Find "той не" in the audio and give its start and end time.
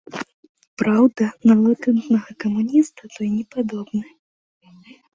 3.15-3.45